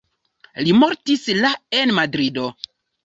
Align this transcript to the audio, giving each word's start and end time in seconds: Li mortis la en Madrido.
Li 0.67 0.71
mortis 0.83 1.27
la 1.43 1.51
en 1.81 1.95
Madrido. 2.01 2.49